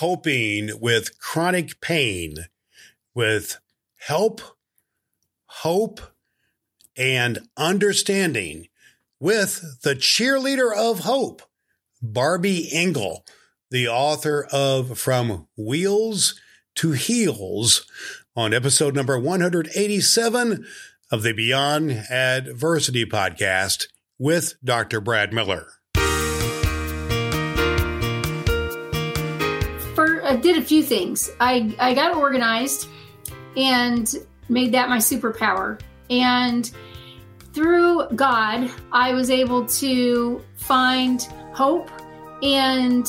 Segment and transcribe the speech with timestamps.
[0.00, 2.34] coping with chronic pain
[3.14, 3.60] with
[3.98, 4.40] help,
[5.44, 6.00] hope,
[6.96, 8.66] and understanding
[9.18, 11.42] with the cheerleader of hope,
[12.00, 13.26] Barby Ingle,
[13.70, 16.40] the author of From Wheels
[16.76, 17.84] to Heals,
[18.34, 20.64] on episode number 187
[21.12, 23.88] of the Beyond Adversity podcast
[24.18, 25.02] with Dr.
[25.02, 25.79] Brad Miller.
[30.30, 31.28] I did a few things.
[31.40, 32.86] I I got organized
[33.56, 34.14] and
[34.48, 35.80] made that my superpower.
[36.08, 36.70] And
[37.52, 41.20] through God, I was able to find
[41.52, 41.90] hope
[42.44, 43.08] and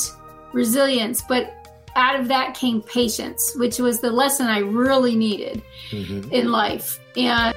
[0.51, 6.31] resilience, but out of that came patience, which was the lesson I really needed mm-hmm.
[6.31, 6.99] in life.
[7.15, 7.55] And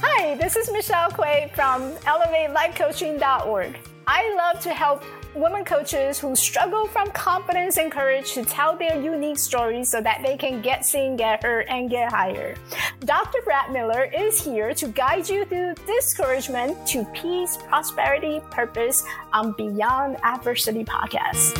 [0.00, 3.78] Hi, this is Michelle Quay from ElevateLifeCoaching.org.
[4.08, 5.04] I love to help
[5.38, 10.20] women coaches who struggle from confidence and courage to tell their unique stories so that
[10.24, 12.58] they can get seen, get heard, and get hired.
[13.00, 13.38] Dr.
[13.44, 20.16] Brad Miller is here to guide you through discouragement to peace, prosperity, purpose on Beyond
[20.24, 21.56] Adversity podcast.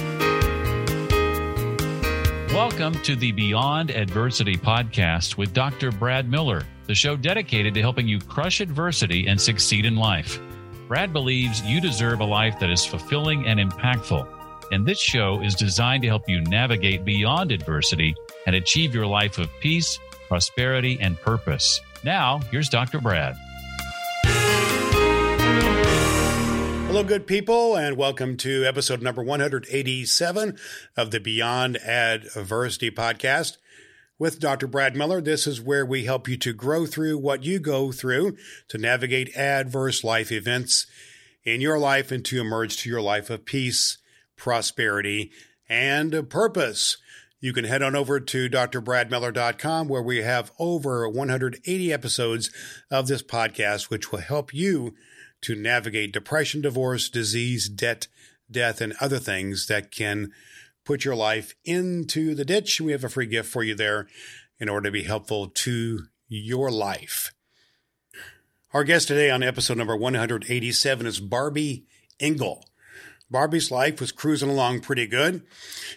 [2.53, 5.92] Welcome to the Beyond Adversity podcast with Dr.
[5.92, 10.41] Brad Miller, the show dedicated to helping you crush adversity and succeed in life.
[10.89, 14.27] Brad believes you deserve a life that is fulfilling and impactful.
[14.72, 18.14] And this show is designed to help you navigate beyond adversity
[18.47, 21.83] and achieve your life of peace, prosperity, and purpose.
[22.05, 23.03] Now, here's Dr.
[23.03, 23.36] Brad.
[26.86, 30.56] Hello, good people, and welcome to episode number 187
[30.97, 33.59] of the Beyond Adversity podcast
[34.19, 34.66] with Dr.
[34.66, 35.20] Brad Miller.
[35.20, 38.36] This is where we help you to grow through what you go through
[38.69, 40.86] to navigate adverse life events
[41.44, 43.98] in your life and to emerge to your life of peace,
[44.36, 45.30] prosperity,
[45.69, 46.97] and purpose.
[47.41, 52.50] You can head on over to drbradmiller.com where we have over 180 episodes
[52.91, 54.94] of this podcast, which will help you
[55.43, 58.09] to navigate depression, divorce, disease, debt,
[58.50, 60.32] death, and other things that can
[60.88, 62.81] put your life into the ditch.
[62.81, 64.09] We have a free gift for you there
[64.59, 67.34] in order to be helpful to your life.
[68.72, 71.84] Our guest today on episode number 187 is Barby
[72.19, 72.65] Ingle.
[73.31, 75.43] Barby's life was cruising along pretty good.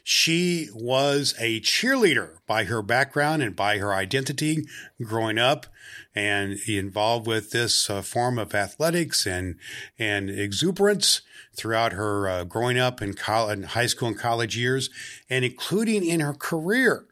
[0.03, 4.67] She was a cheerleader by her background and by her identity
[5.01, 5.67] growing up
[6.13, 9.55] and involved with this uh, form of athletics and,
[9.97, 11.21] and exuberance
[11.55, 14.89] throughout her uh, growing up in, college, in high school and college years,
[15.29, 17.05] and including in her career,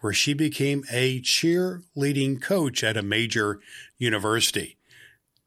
[0.00, 3.60] where she became a cheerleading coach at a major
[3.98, 4.76] university.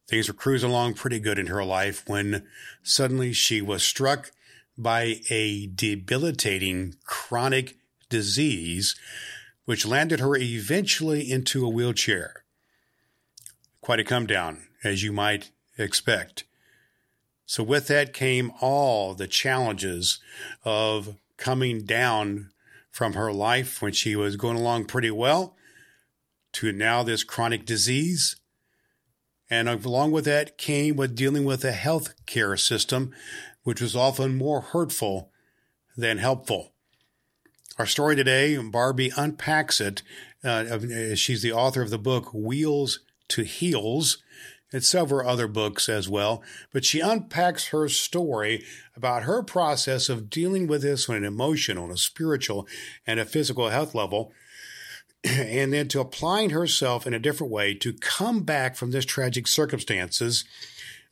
[0.08, 2.46] Things were cruising along pretty good in her life when
[2.84, 4.32] suddenly she was struck
[4.78, 7.78] by a debilitating chronic
[8.10, 8.96] disease,
[9.64, 12.41] which landed her eventually into a wheelchair.
[13.82, 16.44] Quite a come down, as you might expect.
[17.46, 20.20] So, with that came all the challenges
[20.64, 22.52] of coming down
[22.92, 25.56] from her life when she was going along pretty well
[26.54, 28.36] to now this chronic disease.
[29.50, 33.12] And along with that came with dealing with a health care system,
[33.64, 35.32] which was often more hurtful
[35.98, 36.72] than helpful.
[37.78, 40.04] Our story today, Barby unpacks it.
[40.44, 43.00] Uh, she's the author of the book Wheels
[43.32, 44.18] to Heals
[44.72, 46.42] and several other books as well.
[46.72, 48.64] But she unpacks her story
[48.96, 52.68] about her process of dealing with this on an emotional, a spiritual,
[53.06, 54.32] and a physical health level.
[55.24, 59.48] And then to applying herself in a different way to come back from this tragic
[59.48, 60.46] circumstances,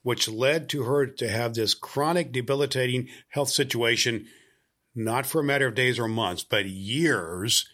[0.02, 4.25] which led to her to have this chronic, debilitating health situation,
[4.96, 7.69] not for a matter of days or months, but years,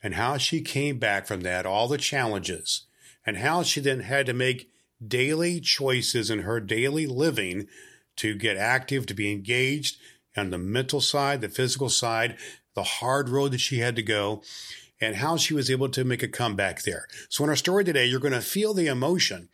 [0.00, 2.86] and how she came back from that, all the challenges,
[3.26, 4.70] and how she then had to make
[5.06, 7.66] daily choices in her daily living
[8.16, 9.96] to get active, to be engaged
[10.36, 12.36] on the mental side, the physical side,
[12.74, 14.42] the hard road that she had to go,
[15.00, 17.06] and how she was able to make a comeback there.
[17.28, 19.48] So, in our story today, you're going to feel the emotion.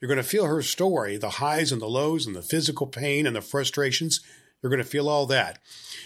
[0.00, 3.26] You're going to feel her story, the highs and the lows, and the physical pain
[3.26, 4.20] and the frustrations.
[4.62, 5.58] You're going to feel all that.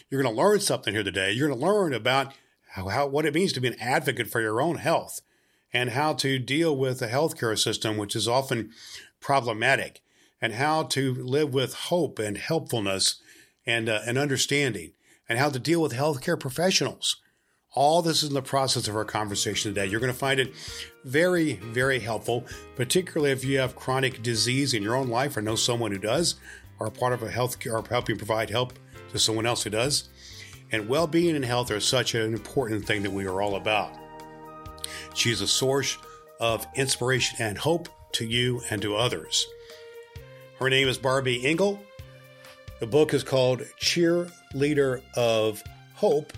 [0.08, 1.32] You're going to learn something here today.
[1.32, 2.32] You're going to learn about
[2.69, 5.20] how, what it means to be an advocate for your own health
[5.74, 8.70] and how to deal with the healthcare system, which is often
[9.20, 10.00] problematic,
[10.40, 13.20] and how to live with hope and helpfulness
[13.66, 14.92] and, uh, and understanding,
[15.28, 17.16] and how to deal with healthcare professionals.
[17.72, 19.86] All this is in the process of our conversation today.
[19.86, 20.54] You're going to find it
[21.04, 22.44] very, very helpful,
[22.76, 26.36] particularly if you have chronic disease in your own life or know someone who does,
[26.78, 28.74] or part of a health care or helping provide help
[29.10, 30.08] to someone else who does.
[30.70, 34.03] And well being and health are such an important thing that we are all about.
[35.14, 35.96] She is a source
[36.41, 39.46] of inspiration and hope to you and to others.
[40.58, 41.81] Her name is Barby Ingle.
[42.81, 45.62] The book is called Cheerleader of
[45.94, 46.32] Hope,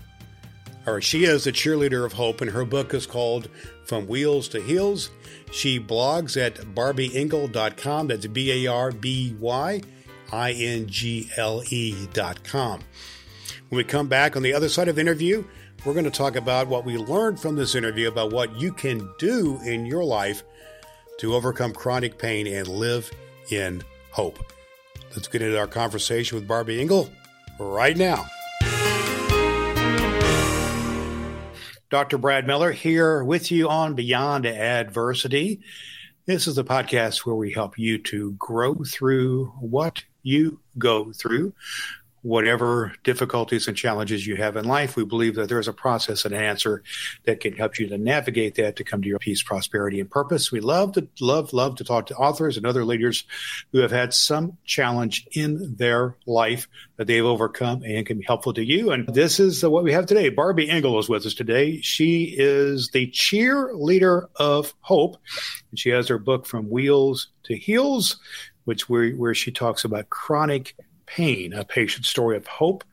[0.85, 3.49] or she is a cheerleader of hope, and her book is called
[3.85, 5.09] From Wheels to Heals.
[5.51, 8.07] She blogs at barbyingle.com.
[8.07, 9.81] That's B A R B Y
[10.31, 12.81] I N G L E.com.
[13.69, 15.43] When we come back on the other side of the interview,
[15.87, 19.09] we're going to talk about what we learned from this interview about what you can
[19.17, 20.43] do in your life
[21.17, 23.09] to overcome chronic pain and live
[23.51, 23.81] in
[24.11, 24.37] hope.
[25.15, 27.09] Let's get into our conversation with Barby Ingle
[27.57, 28.25] right now.
[31.89, 32.17] Dr.
[32.17, 35.61] Brad Miller here with you on Beyond Adversity.
[36.25, 41.53] This is the podcast where we help you to grow through what you go through
[42.27, 46.35] whatever difficulties and challenges you have in life, we believe that there's a process and
[46.35, 46.83] an answer
[47.23, 50.51] that can help you to navigate that to come to your peace, prosperity, and purpose.
[50.51, 53.23] We love to love, love to talk to authors and other leaders
[53.71, 58.53] who have had some challenge in their life that they've overcome and can be helpful
[58.53, 58.91] to you.
[58.91, 60.27] And this is uh, what we have today.
[60.27, 61.79] Barby Ingle is with us today.
[61.79, 65.15] She is the cheerleader of hope.
[65.71, 68.17] And she has her book from wheels to heals,
[68.65, 70.75] which where she talks about chronic
[71.07, 72.83] pain, a patient story of hope,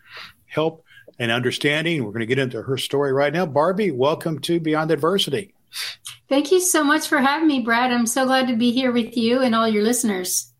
[0.46, 0.84] help,
[1.18, 2.02] and understanding.
[2.02, 3.44] We're going to get into her story right now.
[3.44, 5.54] Barby, welcome to Beyond Adversity.
[6.28, 7.92] Thank you so much for having me, Brad.
[7.92, 10.50] I'm so glad to be here with you and all your listeners.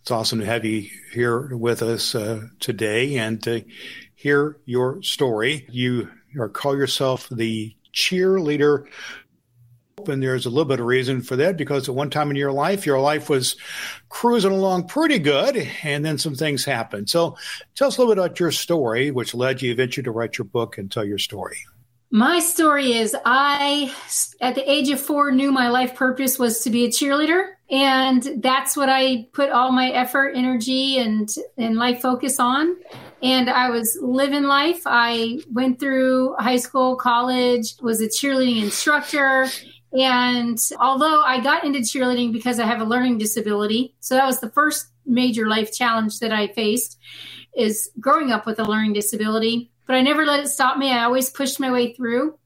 [0.00, 3.64] It's awesome to have you here with us uh, today and to
[4.14, 5.66] hear your story.
[5.70, 8.86] You are call yourself the cheerleader
[10.08, 12.52] and there's a little bit of reason for that because at one time in your
[12.52, 13.56] life, your life was
[14.08, 17.10] cruising along pretty good, and then some things happened.
[17.10, 17.36] So
[17.74, 20.46] tell us a little bit about your story, which led you eventually to write your
[20.46, 21.58] book and tell your story.
[22.10, 23.92] My story is I,
[24.40, 27.54] at the age of four, knew my life purpose was to be a cheerleader.
[27.68, 32.76] And that's what I put all my effort, energy, and, and life focus on.
[33.20, 34.82] And I was living life.
[34.86, 39.48] I went through high school, college, was a cheerleading instructor,
[39.94, 44.40] and although I got into cheerleading because I have a learning disability, so that was
[44.40, 46.98] the first major life challenge that I faced
[47.56, 50.90] is growing up with a learning disability, but I never let it stop me.
[50.90, 52.38] I always pushed my way through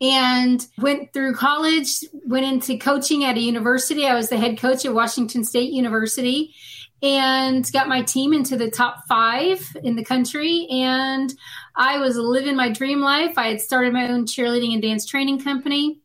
[0.00, 4.06] and went through college, went into coaching at a university.
[4.06, 6.54] I was the head coach at Washington State University
[7.02, 10.68] and got my team into the top five in the country.
[10.70, 11.34] And
[11.74, 13.36] I was living my dream life.
[13.36, 16.01] I had started my own cheerleading and dance training company.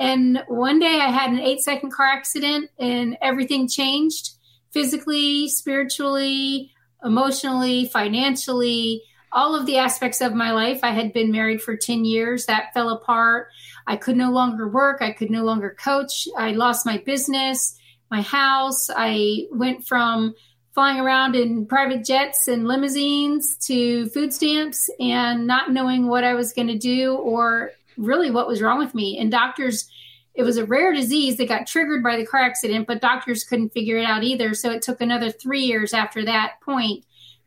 [0.00, 4.30] And one day I had an eight second car accident and everything changed
[4.72, 6.72] physically, spiritually,
[7.04, 10.80] emotionally, financially, all of the aspects of my life.
[10.82, 12.46] I had been married for 10 years.
[12.46, 13.48] That fell apart.
[13.86, 15.02] I could no longer work.
[15.02, 16.26] I could no longer coach.
[16.36, 17.78] I lost my business,
[18.10, 18.88] my house.
[18.88, 20.34] I went from
[20.72, 26.34] flying around in private jets and limousines to food stamps and not knowing what I
[26.34, 29.18] was going to do or really what was wrong with me.
[29.18, 29.88] And doctors,
[30.34, 33.70] it was a rare disease that got triggered by the car accident, but doctors couldn't
[33.72, 34.54] figure it out either.
[34.54, 37.04] So it took another three years after that point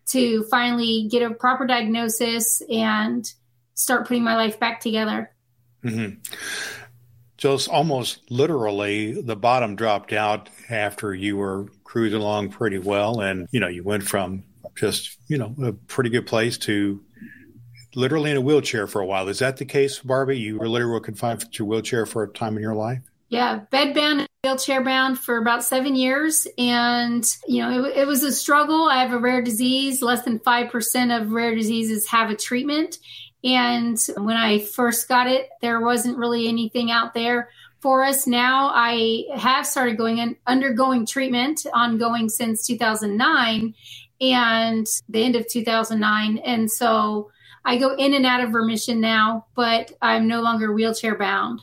[0.08, 3.32] to finally get a proper diagnosis and
[3.74, 5.32] start putting my life back together.
[5.84, 6.20] Mm-hmm.
[7.38, 13.22] Just almost literally, the bottom dropped out after you were cruising along pretty well.
[13.22, 14.44] And, you know, you went from
[14.76, 17.02] just, you know, a pretty good place to
[17.96, 19.28] literally in a wheelchair for a while.
[19.28, 20.38] Is that the case, Barby?
[20.38, 23.02] You were literally confined to your wheelchair for a time in your life?
[23.30, 26.46] Yeah, bed bound and wheelchair bound for about seven years.
[26.58, 28.88] And, you know, it, it was a struggle.
[28.88, 30.02] I have a rare disease.
[30.02, 33.00] Less than 5% of rare diseases have a treatment.
[33.44, 37.50] And when I first got it, there wasn't really anything out there
[37.82, 38.26] for us.
[38.26, 43.74] Now I have started going and undergoing treatment, ongoing since 2009
[44.22, 46.38] and the end of 2009.
[46.38, 47.32] And so
[47.66, 51.62] I go in and out of remission now, but I'm no longer wheelchair bound.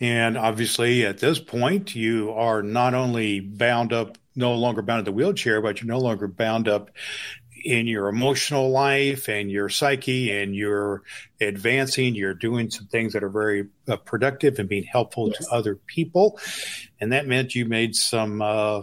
[0.00, 5.10] And obviously, at this point, you are not only bound up, no longer bound to
[5.10, 6.90] the wheelchair, but you're no longer bound up
[7.64, 11.02] in your emotional life and your psyche, and you're
[11.40, 12.16] advancing.
[12.16, 15.46] You're doing some things that are very uh, productive and being helpful yes.
[15.46, 16.40] to other people.
[17.00, 18.82] And that meant you made some uh,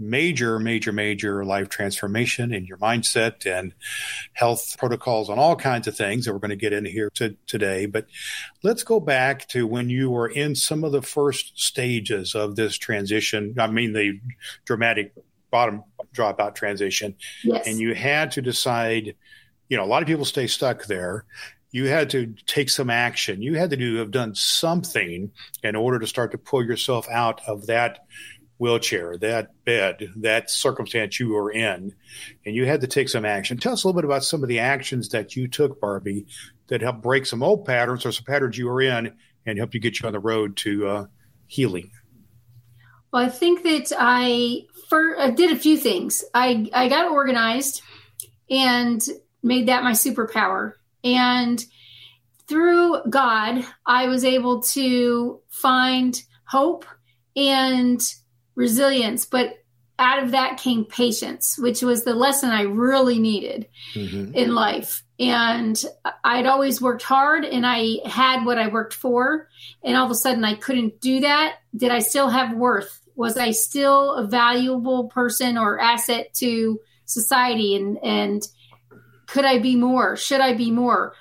[0.00, 3.74] major, major, major life transformation in your mindset and
[4.32, 7.36] health protocols on all kinds of things that we're going to get into here to,
[7.46, 7.84] today.
[7.84, 8.06] But
[8.62, 12.78] let's go back to when you were in some of the first stages of this
[12.78, 13.54] transition.
[13.58, 14.18] I mean, the
[14.64, 15.12] dramatic
[15.50, 17.14] bottom dropout transition,
[17.44, 17.66] yes.
[17.66, 19.14] and you had to decide.
[19.68, 21.24] You know, a lot of people stay stuck there.
[21.70, 23.40] You had to take some action.
[23.40, 25.30] You had to do have done something
[25.62, 28.00] in order to start to pull yourself out of that
[28.60, 31.94] wheelchair, that bed, that circumstance you were in,
[32.44, 33.56] and you had to take some action.
[33.56, 36.26] Tell us a little bit about some of the actions that you took, Barby,
[36.68, 39.14] that helped break some old patterns or some patterns you were in
[39.46, 41.06] and help you get you on the road to uh,
[41.46, 41.90] healing.
[43.12, 46.22] Well, I think that I, for, I did a few things.
[46.34, 47.80] I, I got organized
[48.50, 49.00] and
[49.42, 50.74] made that my superpower.
[51.02, 51.64] And
[52.46, 56.84] through God, I was able to find hope
[57.34, 58.00] and
[58.60, 59.24] resilience.
[59.24, 59.64] But
[59.98, 64.34] out of that came patience, which was the lesson I really needed mm-hmm.
[64.34, 65.02] in life.
[65.18, 65.82] And
[66.22, 69.48] I'd always worked hard and I had what I worked for.
[69.82, 71.56] And all of a sudden I couldn't do that.
[71.74, 73.00] Did I still have worth?
[73.16, 77.76] Was I still a valuable person or asset to society?
[77.76, 78.46] And, and
[79.26, 80.16] could I be more?
[80.16, 81.14] Should I be more?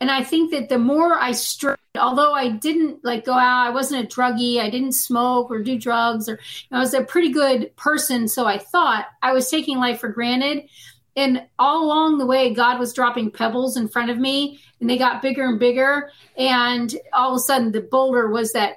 [0.00, 3.70] And I think that the more I strayed, although I didn't like go out, I
[3.70, 7.02] wasn't a druggie, I didn't smoke or do drugs, or you know, I was a
[7.02, 8.28] pretty good person.
[8.28, 10.68] So I thought I was taking life for granted.
[11.16, 14.98] And all along the way, God was dropping pebbles in front of me, and they
[14.98, 16.10] got bigger and bigger.
[16.36, 18.76] And all of a sudden, the boulder was that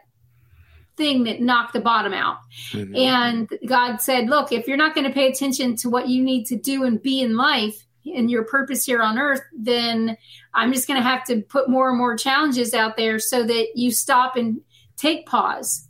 [0.95, 2.37] thing that knocked the bottom out.
[2.71, 2.95] Mm-hmm.
[2.95, 6.45] And God said, Look, if you're not going to pay attention to what you need
[6.45, 10.17] to do and be in life, and your purpose here on earth, then
[10.53, 13.67] I'm just going to have to put more and more challenges out there so that
[13.75, 14.61] you stop and
[14.97, 15.87] take pause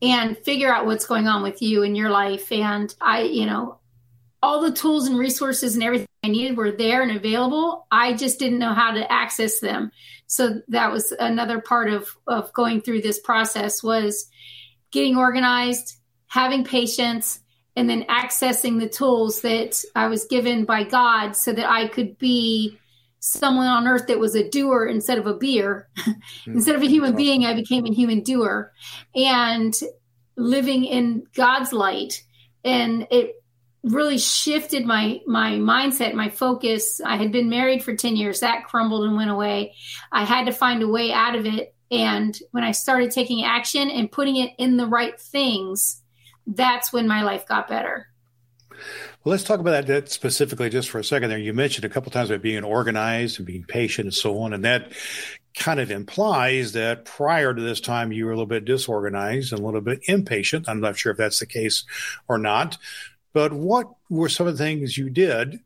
[0.00, 2.50] and figure out what's going on with you in your life.
[2.52, 3.78] And I, you know,
[4.42, 7.86] all the tools and resources and everything I needed were there and available.
[7.90, 9.90] I just didn't know how to access them.
[10.26, 14.28] So that was another part of, of going through this process was
[14.90, 17.40] getting organized, having patience,
[17.76, 22.18] and then accessing the tools that I was given by God so that I could
[22.18, 22.78] be
[23.18, 25.88] someone on earth that was a doer instead of a beer.
[26.44, 26.52] Hmm.
[26.52, 28.72] instead of a human being, I became a human doer
[29.14, 29.78] and
[30.36, 32.22] living in God's light.
[32.64, 33.34] And it
[33.82, 37.00] really shifted my my mindset, my focus.
[37.04, 38.40] I had been married for 10 years.
[38.40, 39.74] That crumbled and went away.
[40.12, 41.74] I had to find a way out of it.
[41.90, 46.02] And when I started taking action and putting it in the right things,
[46.46, 48.08] that's when my life got better.
[49.24, 51.38] Well, let's talk about that specifically just for a second there.
[51.38, 54.52] You mentioned a couple times about being organized and being patient and so on.
[54.52, 54.92] And that
[55.56, 59.60] kind of implies that prior to this time, you were a little bit disorganized and
[59.60, 60.68] a little bit impatient.
[60.68, 61.84] I'm not sure if that's the case
[62.28, 62.76] or not.
[63.32, 65.60] But what were some of the things you did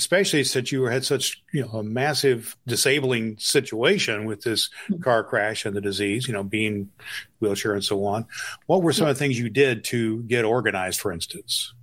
[0.00, 4.98] especially since you had such you know a massive disabling situation with this hmm.
[5.02, 6.90] car crash and the disease you know being
[7.38, 8.26] wheelchair and so on
[8.64, 11.74] what were some of the things you did to get organized for instance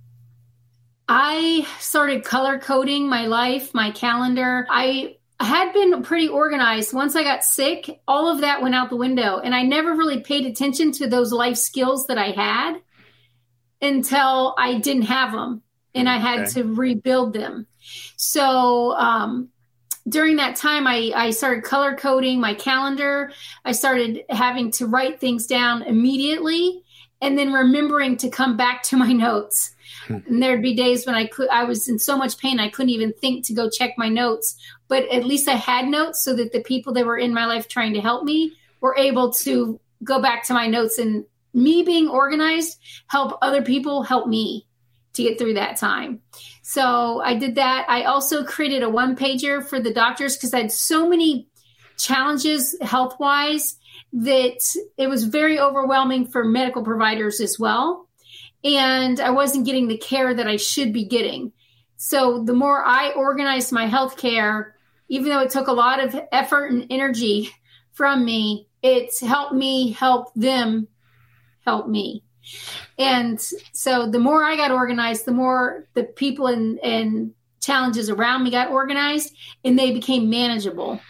[1.08, 7.22] i started color coding my life my calendar i had been pretty organized once i
[7.22, 10.90] got sick all of that went out the window and i never really paid attention
[10.90, 12.80] to those life skills that i had
[13.80, 15.62] until i didn't have them
[15.98, 16.50] and I had okay.
[16.52, 17.66] to rebuild them.
[18.16, 19.48] So um,
[20.08, 23.32] during that time, I, I started color coding my calendar.
[23.64, 26.82] I started having to write things down immediately
[27.20, 29.74] and then remembering to come back to my notes.
[30.06, 30.18] Hmm.
[30.26, 32.90] And there'd be days when I could I was in so much pain I couldn't
[32.90, 34.56] even think to go check my notes.
[34.88, 37.68] But at least I had notes so that the people that were in my life
[37.68, 42.08] trying to help me were able to go back to my notes and me being
[42.08, 42.78] organized
[43.08, 44.67] help other people help me
[45.18, 46.20] to get through that time.
[46.62, 47.86] So I did that.
[47.88, 51.48] I also created a one pager for the doctors because I had so many
[51.96, 53.76] challenges health wise
[54.12, 54.60] that
[54.96, 58.08] it was very overwhelming for medical providers as well.
[58.64, 61.52] And I wasn't getting the care that I should be getting.
[61.96, 64.76] So the more I organized my health care,
[65.08, 67.50] even though it took a lot of effort and energy
[67.92, 70.86] from me, it's helped me help them
[71.64, 72.22] help me.
[72.98, 73.40] And
[73.72, 78.50] so the more I got organized, the more the people and, and challenges around me
[78.50, 81.00] got organized and they became manageable.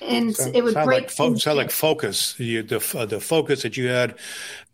[0.00, 1.02] And so, it would break.
[1.02, 2.34] Like fo- sound like focus.
[2.38, 4.18] You, the uh, the focus that you had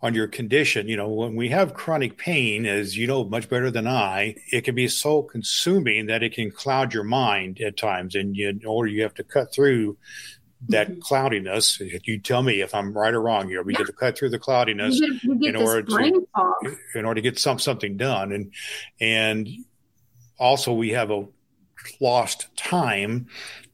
[0.00, 0.88] on your condition.
[0.88, 4.62] You know, when we have chronic pain, as you know much better than I, it
[4.62, 8.86] can be so consuming that it can cloud your mind at times, and you, or
[8.86, 9.98] you have to cut through
[10.68, 11.00] that mm-hmm.
[11.00, 11.80] cloudiness.
[11.80, 13.62] You tell me if I'm right or wrong here.
[13.62, 13.78] We yeah.
[13.78, 17.14] get to cut through the cloudiness you get, you get in order to in order
[17.16, 18.52] to get some something done, and
[19.00, 19.48] and
[20.38, 21.26] also we have a
[22.00, 23.28] lost time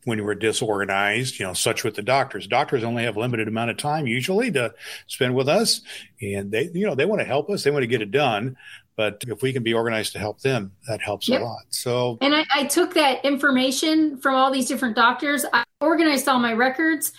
[0.05, 2.47] when we're disorganized, you know, such with the doctors.
[2.47, 4.75] Doctors only have limited amount of time usually to
[5.07, 5.83] spend with us.
[6.23, 7.65] And they, you know, they want to help us.
[7.65, 8.57] They want to get it done.
[8.97, 11.41] But if we can be organized to help them, that helps yep.
[11.41, 11.63] a lot.
[11.71, 15.47] So, and I, I, took that information from all these different doctors.
[15.53, 17.13] I organized all my records.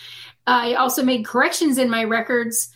[0.46, 2.70] I also made corrections in my records,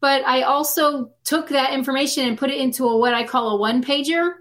[0.00, 3.56] but I also took that information and put it into a, what I call a
[3.58, 4.32] one pager.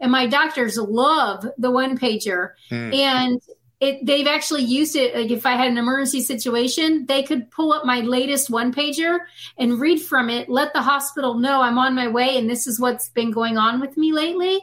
[0.00, 2.52] And my doctors love the one pager.
[2.68, 2.92] Hmm.
[2.92, 3.40] And
[3.80, 7.72] it they've actually used it like if i had an emergency situation they could pull
[7.72, 9.18] up my latest one pager
[9.56, 12.80] and read from it let the hospital know i'm on my way and this is
[12.80, 14.60] what's been going on with me lately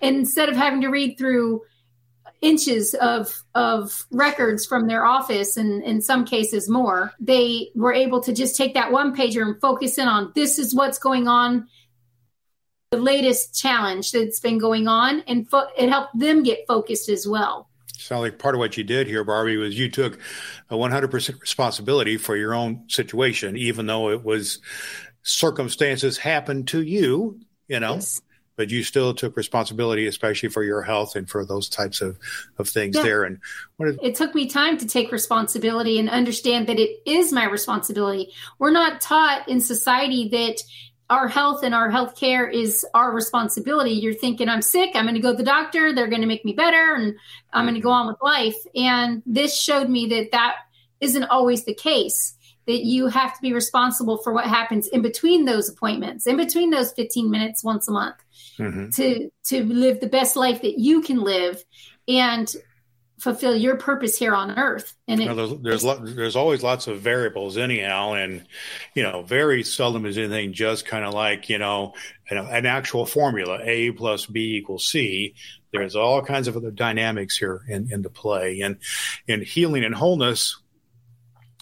[0.00, 1.62] instead of having to read through
[2.44, 7.12] inches of of records from their office and in some cases more.
[7.18, 10.74] They were able to just take that one pager and focus in on this is
[10.74, 11.68] what's going on
[12.90, 17.26] the latest challenge that's been going on and fo- it helped them get focused as
[17.26, 17.68] well
[18.04, 20.18] sound like part of what you did here, Barby, was you took
[20.70, 24.60] a 100% responsibility for your own situation, even though it was
[25.22, 28.20] circumstances happened to you, you know, yes.
[28.56, 32.18] but you still took responsibility, especially for your health and for those types of,
[32.58, 33.02] of things yeah.
[33.02, 33.24] there.
[33.24, 33.40] And
[33.80, 38.32] it took me time to take responsibility and understand that it is my responsibility.
[38.58, 40.62] We're not taught in society that
[41.10, 43.92] our health and our health care is our responsibility.
[43.92, 46.44] You're thinking, I'm sick, I'm going to go to the doctor, they're going to make
[46.44, 47.14] me better, and
[47.52, 48.56] I'm going to go on with life.
[48.74, 50.56] And this showed me that that
[51.00, 55.44] isn't always the case, that you have to be responsible for what happens in between
[55.44, 58.16] those appointments, in between those 15 minutes once a month
[58.58, 58.88] mm-hmm.
[58.90, 61.62] to, to live the best life that you can live.
[62.08, 62.54] And
[63.18, 64.94] fulfill your purpose here on earth.
[65.06, 68.44] And it, there's there's, there's, always lots of variables anyhow and
[68.94, 71.94] you know very seldom is anything just kind of like you know
[72.28, 75.34] an, an, actual formula a plus b equals c.
[75.72, 78.78] There's all kinds of other dynamics here in, into play and
[79.28, 80.60] and healing and wholeness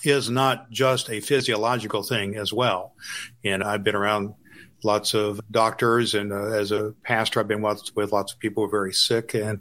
[0.04, 2.94] is not just a physiological thing as well.
[3.44, 4.34] And i've been around
[4.84, 8.62] lots of doctors, and uh, as a pastor, I've been with, with, lots of people
[8.62, 9.60] who are very sick and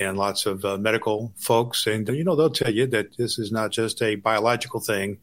[0.00, 3.52] and lots of uh, medical folks, and you know they'll tell you that this is
[3.52, 5.18] not just a biological thing.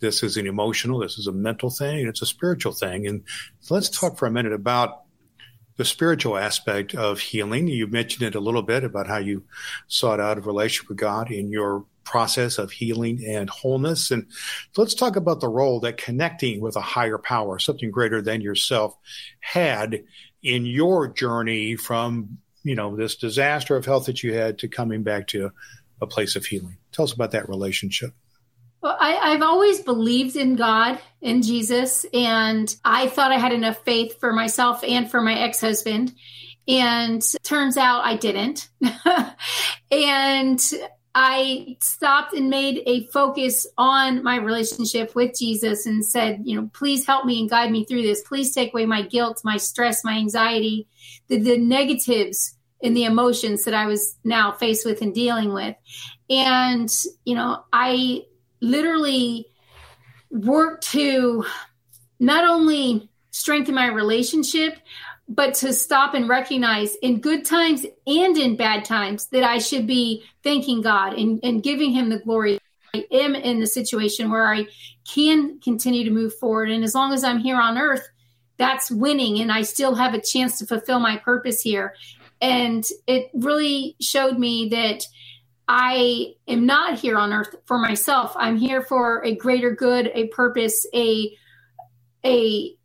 [0.00, 3.06] This is an emotional, this is a mental thing, and it's a spiritual thing.
[3.06, 3.24] And
[3.68, 5.02] let's talk for a minute about
[5.76, 7.68] the spiritual aspect of healing.
[7.68, 9.44] You mentioned it a little bit about how you
[9.86, 14.10] sought out a relationship with God in your process of healing and wholeness.
[14.10, 14.26] And
[14.78, 18.96] let's talk about the role that connecting with a higher power, something greater than yourself,
[19.40, 20.04] had
[20.42, 25.02] in your journey from, you know, this disaster of health that you had to coming
[25.02, 25.50] back to
[26.00, 26.78] a place of healing.
[26.92, 28.14] Tell us about that relationship.
[28.80, 33.84] Well, I, have always believed in God, in Jesus, and I thought I had enough
[33.84, 36.14] faith for myself and for my ex husband.
[36.68, 38.68] And turns out I didn't.
[39.90, 40.62] and
[41.20, 46.70] I stopped and made a focus on my relationship with Jesus and said, you know,
[46.72, 48.22] please help me and guide me through this.
[48.22, 50.86] Please take away my guilt, my stress, my anxiety,
[51.26, 52.54] the, the negatives
[52.84, 55.74] and the emotions that I was now faced with and dealing with.
[56.30, 56.88] And,
[57.24, 58.22] you know, I
[58.60, 59.46] literally
[60.30, 61.44] worked to
[62.20, 64.78] not only strengthen my relationship,
[65.28, 69.86] but to stop and recognize in good times and in bad times that I should
[69.86, 72.58] be thanking God and, and giving Him the glory.
[72.94, 74.66] I am in the situation where I
[75.06, 76.70] can continue to move forward.
[76.70, 78.08] And as long as I'm here on earth,
[78.56, 79.40] that's winning.
[79.40, 81.94] And I still have a chance to fulfill my purpose here.
[82.40, 85.04] And it really showed me that
[85.68, 88.32] I am not here on earth for myself.
[88.36, 91.36] I'm here for a greater good, a purpose, a
[92.24, 92.77] a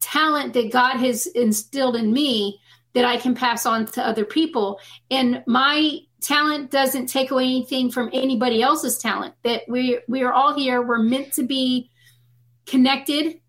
[0.00, 2.60] talent that God has instilled in me
[2.94, 4.80] that I can pass on to other people.
[5.10, 9.34] And my talent doesn't take away anything from anybody else's talent.
[9.44, 10.82] That we we are all here.
[10.82, 11.90] We're meant to be
[12.66, 13.40] connected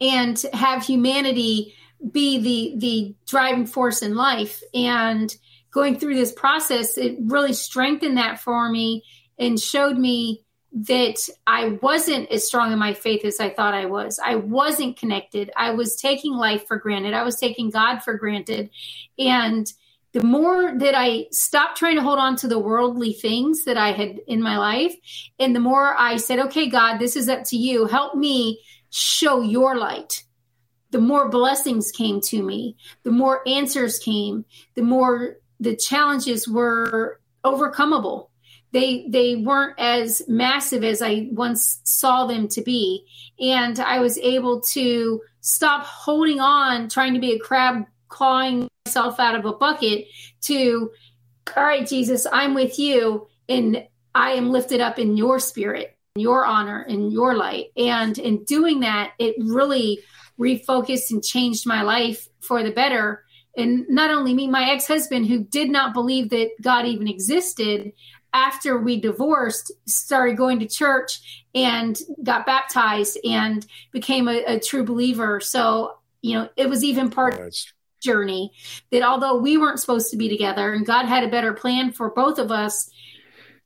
[0.00, 1.74] and have humanity
[2.12, 4.62] be the the driving force in life.
[4.74, 5.34] And
[5.70, 9.04] going through this process, it really strengthened that for me
[9.38, 13.86] and showed me that I wasn't as strong in my faith as I thought I
[13.86, 14.20] was.
[14.22, 15.50] I wasn't connected.
[15.56, 17.14] I was taking life for granted.
[17.14, 18.70] I was taking God for granted.
[19.18, 19.72] And
[20.12, 23.92] the more that I stopped trying to hold on to the worldly things that I
[23.92, 24.94] had in my life,
[25.38, 27.86] and the more I said, okay, God, this is up to you.
[27.86, 30.24] Help me show your light.
[30.90, 37.20] The more blessings came to me, the more answers came, the more the challenges were
[37.44, 38.28] overcomable
[38.72, 43.04] they they weren't as massive as I once saw them to be,
[43.40, 49.18] and I was able to stop holding on, trying to be a crab clawing myself
[49.18, 50.06] out of a bucket.
[50.42, 50.90] To,
[51.56, 56.22] all right, Jesus, I'm with you, and I am lifted up in your spirit, in
[56.22, 57.66] your honor, in your light.
[57.76, 60.00] And in doing that, it really
[60.38, 63.24] refocused and changed my life for the better
[63.58, 67.92] and not only me, my ex husband, who did not believe that God even existed,
[68.32, 74.84] after we divorced, started going to church and got baptized and became a, a true
[74.84, 75.40] believer.
[75.40, 77.66] So, you know, it was even part oh, of the
[78.00, 78.52] journey
[78.90, 82.10] that although we weren't supposed to be together and God had a better plan for
[82.10, 82.90] both of us,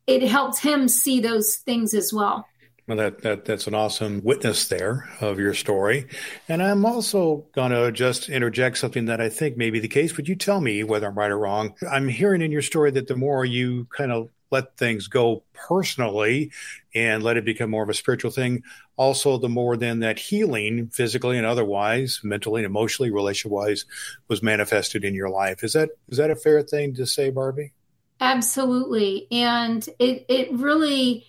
[0.07, 2.46] it helped him see those things as well.
[2.88, 6.09] Well, that, that that's an awesome witness there of your story.
[6.48, 10.16] And I'm also going to just interject something that I think may be the case.
[10.16, 11.75] Would you tell me whether I'm right or wrong?
[11.88, 16.53] I'm hearing in your story that the more you kind of let things go personally
[16.95, 18.62] and let it become more of a spiritual thing,
[18.97, 23.87] also the more then that healing physically and otherwise, mentally and emotionally, relationship wise,
[24.29, 25.65] was manifested in your life.
[25.65, 27.73] Is that is that a fair thing to say, Barby?
[28.21, 29.27] Absolutely.
[29.33, 31.27] And it it really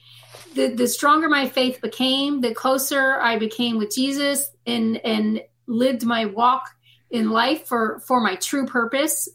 [0.54, 6.06] the, the stronger my faith became, the closer I became with Jesus and and lived
[6.06, 6.70] my walk
[7.10, 9.30] in life for for my true purpose,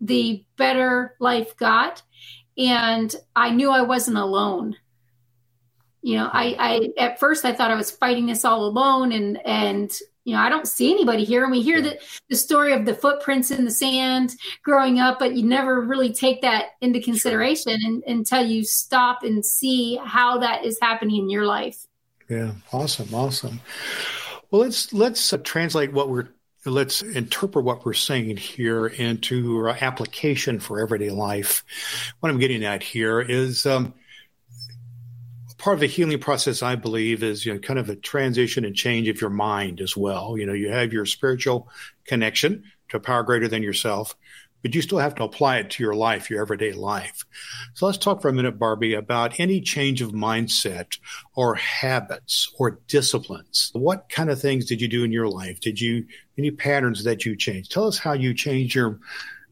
[0.00, 2.02] the better life got.
[2.58, 4.76] And I knew I wasn't alone.
[6.02, 9.38] You know, I, I at first I thought I was fighting this all alone and
[9.46, 9.92] and
[10.24, 11.42] you know, I don't see anybody here.
[11.42, 15.34] And we hear the, the story of the footprints in the sand growing up, but
[15.34, 20.64] you never really take that into consideration and, until you stop and see how that
[20.64, 21.86] is happening in your life.
[22.28, 23.60] Yeah, awesome, awesome.
[24.50, 26.28] Well, let's let's uh, translate what we're
[26.64, 31.64] let's interpret what we're saying here into application for everyday life.
[32.20, 33.94] What I'm getting at here is um,
[35.56, 38.74] part of the healing process, I believe, is you know kind of a transition and
[38.74, 40.36] change of your mind as well.
[40.36, 41.68] You know, you have your spiritual
[42.04, 44.16] connection to a power greater than yourself,
[44.62, 47.24] but you still have to apply it to your life, your everyday life.
[47.74, 50.98] So let's talk for a minute, Barby, about any change of mindset
[51.34, 53.70] or habits or disciplines.
[53.72, 55.60] What kind of things did you do in your life?
[55.60, 56.06] Did you
[56.38, 57.72] any patterns that you changed?
[57.72, 58.98] Tell us how you changed your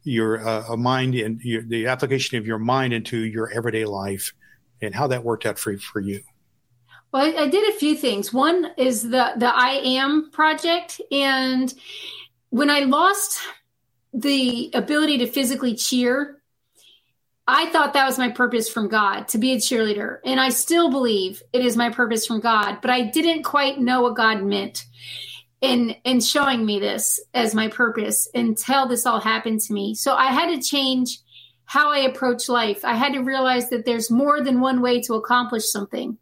[0.05, 4.33] your uh, mind and your, the application of your mind into your everyday life
[4.81, 6.23] and how that worked out for, for you.
[7.13, 8.33] Well, I, I did a few things.
[8.33, 11.73] One is the the I am project, and
[12.51, 13.39] when I lost
[14.13, 16.41] the ability to physically cheer,
[17.47, 20.91] I thought that was my purpose from God to be a cheerleader, and I still
[20.91, 22.81] believe it is my purpose from God.
[22.83, 24.85] But I didn't quite know what God meant
[25.61, 29.95] in in showing me this as my purpose until this all happened to me.
[29.95, 31.21] So I had to change
[31.65, 32.85] how I approach life.
[32.85, 36.17] I had to realize that there's more than one way to accomplish something.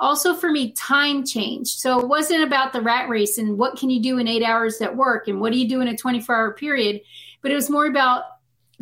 [0.00, 1.78] Also, for me, time changed.
[1.78, 4.80] So it wasn't about the rat race and what can you do in eight hours
[4.80, 7.00] at work and what do you do in a 24 hour period,
[7.42, 8.24] but it was more about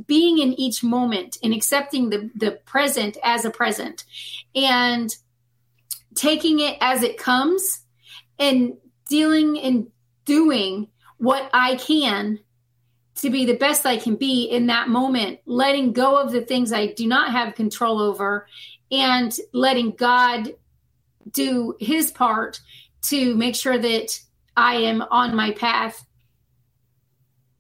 [0.07, 4.05] being in each moment and accepting the, the present as a present
[4.55, 5.17] and
[6.15, 7.83] taking it as it comes
[8.39, 8.75] and
[9.09, 9.87] dealing and
[10.27, 12.41] doing what I can
[13.17, 16.73] to be the best I can be in that moment, letting go of the things
[16.73, 18.47] I do not have control over
[18.91, 20.55] and letting God
[21.31, 22.61] do his part
[23.03, 24.21] to make sure that
[24.57, 26.05] I am on my path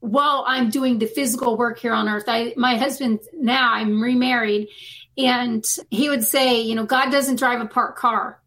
[0.00, 2.24] while I'm doing the physical work here on earth.
[2.28, 4.68] I my husband now I'm remarried
[5.18, 8.40] and he would say, you know, God doesn't drive a parked car.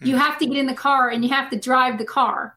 [0.00, 0.20] You hmm.
[0.20, 2.56] have to get in the car and you have to drive the car.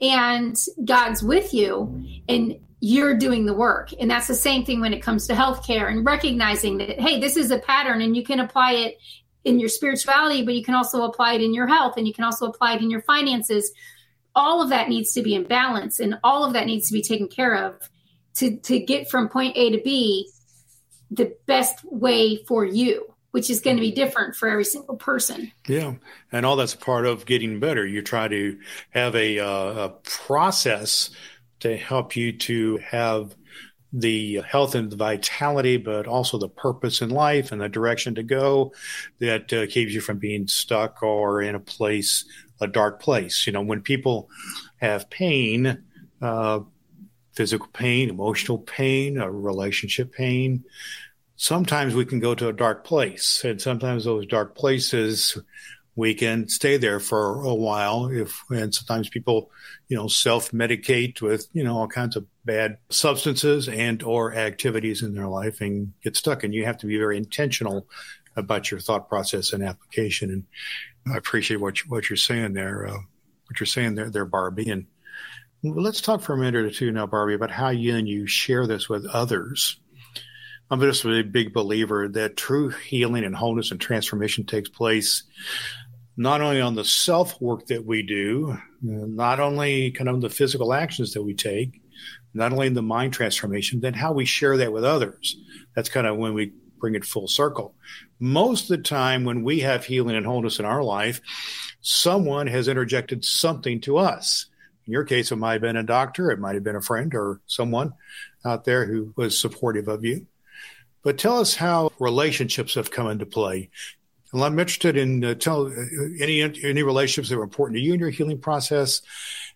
[0.00, 3.90] And God's with you and you're doing the work.
[3.98, 7.36] And that's the same thing when it comes to healthcare and recognizing that, hey, this
[7.36, 8.98] is a pattern and you can apply it
[9.44, 12.24] in your spirituality, but you can also apply it in your health and you can
[12.24, 13.72] also apply it in your finances.
[14.34, 17.02] All of that needs to be in balance and all of that needs to be
[17.02, 17.88] taken care of
[18.34, 20.28] to, to get from point A to B
[21.10, 25.50] the best way for you which is going to be different for every single person.
[25.66, 25.94] Yeah,
[26.30, 27.84] and all that's part of getting better.
[27.84, 31.10] You try to have a, uh, a process
[31.58, 33.34] to help you to have
[33.96, 38.24] the health and the vitality, but also the purpose in life and the direction to
[38.24, 38.72] go
[39.20, 42.24] that uh, keeps you from being stuck or in a place,
[42.60, 43.46] a dark place.
[43.46, 44.28] You know, when people
[44.78, 45.84] have pain,
[46.20, 46.60] uh,
[47.34, 50.64] physical pain, emotional pain, a relationship pain,
[51.36, 53.44] sometimes we can go to a dark place.
[53.44, 55.38] And sometimes those dark places
[55.96, 59.48] we can stay there for a while if and sometimes people
[59.86, 65.14] you know self-medicate with you know all kinds of bad substances and or activities in
[65.14, 66.44] their life and get stuck.
[66.44, 67.86] And you have to be very intentional
[68.36, 70.30] about your thought process and application.
[70.30, 70.44] And
[71.12, 72.92] i appreciate what you, what you're saying there uh,
[73.46, 74.70] what you're saying there there barby.
[74.70, 74.86] And
[75.62, 78.66] let's talk for a minute or two now barby about how you and you share
[78.66, 79.78] this with others.
[80.70, 85.24] I'm just a big believer that true healing and wholeness and transformation takes place
[86.16, 90.72] not only on the self work that we do, not only kind of the physical
[90.72, 91.80] actions that we take,
[92.34, 95.36] not only in the mind transformation, then how we share that with others.
[95.74, 97.74] That's kind of when we bring it full circle.
[98.20, 101.20] Most of the time, when we have healing and wholeness in our life,
[101.80, 104.46] someone has interjected something to us.
[104.86, 107.14] In your case, it might have been a doctor, it might have been a friend
[107.14, 107.94] or someone
[108.44, 110.26] out there who was supportive of you.
[111.02, 113.70] But tell us how relationships have come into play.
[114.32, 115.70] And I'm interested in uh, tell uh,
[116.20, 119.00] any any relationships that were important to you in your healing process,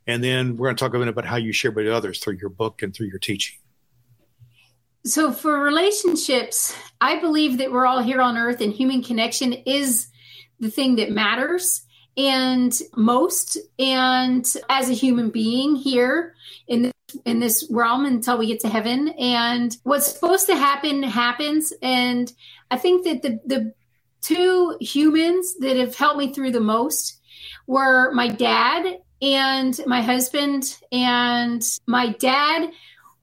[0.09, 2.39] and then we're going to talk a bit about how you share with others through
[2.41, 3.59] your book and through your teaching.
[5.05, 10.09] So, for relationships, I believe that we're all here on earth and human connection is
[10.59, 11.85] the thing that matters
[12.17, 16.35] and most and as a human being here
[16.67, 16.93] in this,
[17.25, 22.33] in this realm until we get to heaven and what's supposed to happen happens and
[22.73, 23.73] i think that the the
[24.21, 27.21] two humans that have helped me through the most
[27.69, 32.71] were my dad and my husband and my dad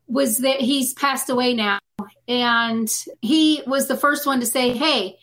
[0.08, 1.80] was that he's passed away now
[2.28, 2.90] and
[3.22, 5.18] he was the first one to say hey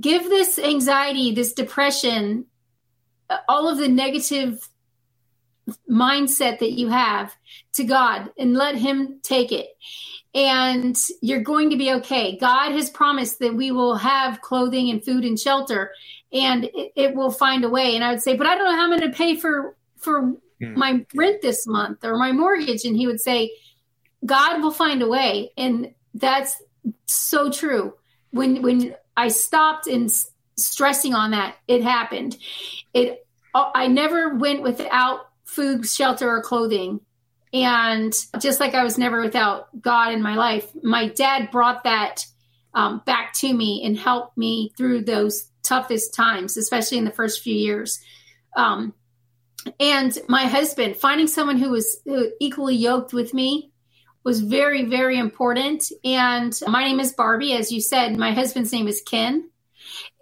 [0.00, 2.44] give this anxiety this depression
[3.30, 4.68] uh, all of the negative
[5.90, 7.34] mindset that you have
[7.72, 9.68] to God and let him take it
[10.34, 12.36] and you're going to be okay.
[12.36, 15.92] God has promised that we will have clothing and food and shelter
[16.32, 17.94] and it, it will find a way.
[17.94, 20.34] And I would say, but I don't know how I'm going to pay for, for
[20.62, 20.76] mm.
[20.76, 22.84] my rent this month or my mortgage.
[22.84, 23.52] And he would say,
[24.24, 25.52] God will find a way.
[25.56, 26.62] And that's
[27.06, 27.94] so true.
[28.30, 30.10] When, when I stopped and
[30.56, 32.36] stressing on that, it happened.
[32.92, 37.00] It, I never went without food, shelter, or clothing.
[37.52, 42.26] And just like I was never without God in my life, my dad brought that
[42.74, 47.42] um, back to me and helped me through those toughest times, especially in the first
[47.42, 48.00] few years.
[48.56, 48.92] Um,
[49.80, 52.00] and my husband, finding someone who was
[52.40, 53.70] equally yoked with me
[54.24, 55.84] was very, very important.
[56.04, 57.52] And my name is Barby.
[57.54, 59.50] As you said, my husband's name is Ken.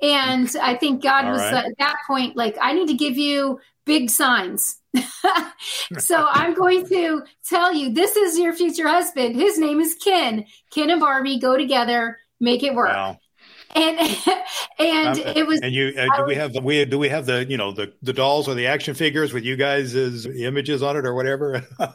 [0.01, 1.65] And I think God All was right.
[1.67, 4.79] at that point like, I need to give you big signs
[5.99, 9.37] so I'm going to tell you this is your future husband.
[9.37, 10.45] His name is Ken.
[10.71, 12.91] Ken and Barbie go together, make it work.
[12.91, 13.19] Wow.
[13.75, 13.99] And
[14.79, 17.27] and um, it was and you uh, do we have the we do we have
[17.27, 19.95] the you know the the dolls or the action figures with you guys
[20.27, 21.65] images on it or whatever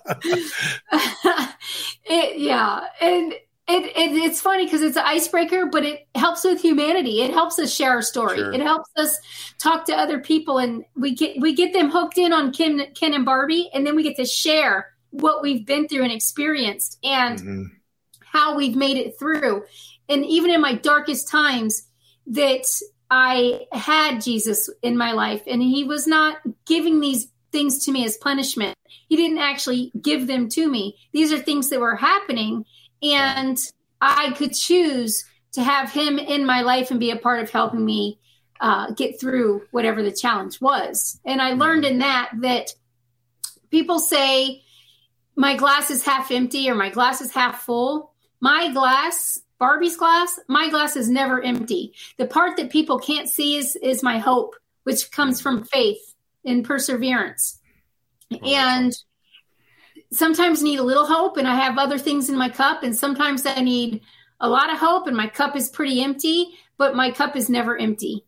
[2.05, 3.33] it, yeah and
[3.69, 7.21] it, it, it's funny because it's an icebreaker, but it helps with humanity.
[7.21, 8.37] It helps us share our story.
[8.37, 8.53] Sure.
[8.53, 9.19] It helps us
[9.59, 13.13] talk to other people, and we get we get them hooked in on Ken, Ken
[13.13, 17.39] and Barbie, and then we get to share what we've been through and experienced, and
[17.39, 17.63] mm-hmm.
[18.21, 19.65] how we've made it through.
[20.09, 21.83] And even in my darkest times,
[22.27, 22.65] that
[23.09, 28.05] I had Jesus in my life, and He was not giving these things to me
[28.05, 28.75] as punishment.
[29.07, 30.97] He didn't actually give them to me.
[31.13, 32.65] These are things that were happening
[33.01, 33.57] and
[34.01, 37.83] I could choose to have him in my life and be a part of helping
[37.83, 38.19] me
[38.59, 41.19] uh, get through whatever the challenge was.
[41.25, 42.71] And I learned in that that
[43.69, 44.63] people say
[45.35, 48.13] my glass is half empty or my glass is half full.
[48.39, 51.93] My glass, Barby's glass, my glass is never empty.
[52.17, 56.13] The part that people can't see is is my hope, which comes from faith
[56.45, 57.59] and perseverance.
[58.31, 58.93] Oh, and
[60.11, 62.83] sometimes need a little hope and I have other things in my cup.
[62.83, 64.01] And sometimes I need
[64.39, 67.77] a lot of hope and my cup is pretty empty, but my cup is never
[67.77, 68.26] empty.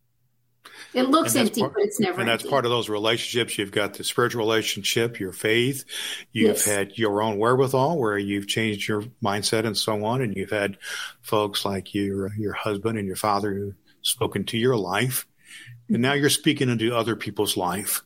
[0.94, 2.20] It looks empty, part, but it's never.
[2.20, 3.58] And that's part of those relationships.
[3.58, 5.86] You've got the spiritual relationship, your faith.
[6.32, 6.66] You've yes.
[6.66, 10.22] had your own wherewithal, where you've changed your mindset and so on.
[10.22, 10.78] And you've had
[11.22, 15.28] folks like your your husband and your father who spoken to your life,
[15.90, 18.02] and now you're speaking into other people's life.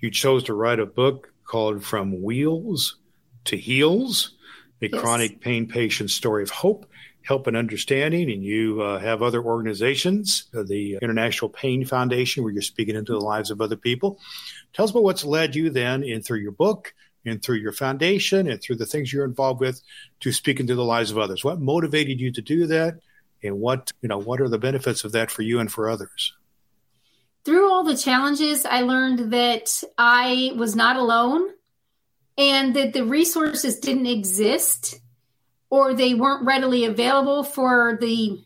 [0.00, 2.96] You chose to write a book called "From Wheels
[3.44, 4.34] to Heals."
[4.82, 5.00] a yes.
[5.00, 6.86] chronic pain patient story of hope,
[7.24, 8.30] help and understanding.
[8.30, 13.12] And you uh, have other organizations, uh, the International Pain Foundation, where you're speaking into
[13.12, 14.20] the lives of other people.
[14.72, 18.48] Tell us about what's led you then in through your book and through your foundation
[18.48, 19.80] and through the things you're involved with
[20.20, 21.42] to speak into the lives of others.
[21.42, 22.94] What motivated you to do that?
[23.42, 26.34] And what, you know, what are the benefits of that for you and for others?
[27.44, 31.50] Through all the challenges, I learned that I was not alone
[32.38, 34.98] and that the resources didn't exist
[35.74, 38.40] or they weren't readily available for the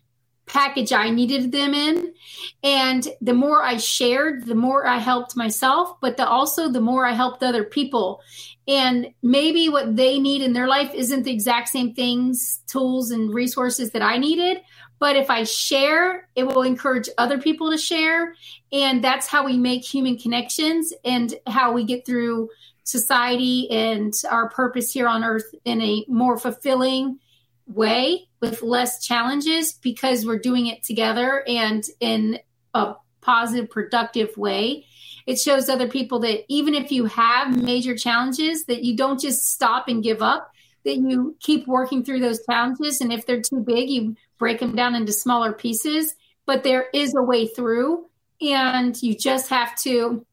[0.46, 2.14] package I needed them in.
[2.62, 7.04] And the more I shared, the more I helped myself, but the, also the more
[7.04, 8.22] I helped other people.
[8.66, 13.34] And maybe what they need in their life isn't the exact same things, tools, and
[13.34, 14.62] resources that I needed.
[14.98, 18.34] But if I share, it will encourage other people to share.
[18.72, 22.48] And that's how we make human connections and how we get through
[22.88, 27.18] society and our purpose here on earth in a more fulfilling
[27.66, 32.38] way with less challenges because we're doing it together and in
[32.72, 34.86] a positive productive way.
[35.26, 39.52] It shows other people that even if you have major challenges that you don't just
[39.52, 40.50] stop and give up
[40.84, 43.02] that you keep working through those challenges.
[43.02, 46.14] And if they're too big you break them down into smaller pieces.
[46.46, 48.06] But there is a way through
[48.40, 50.24] and you just have to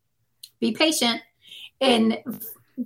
[0.61, 1.21] be patient
[1.85, 2.17] and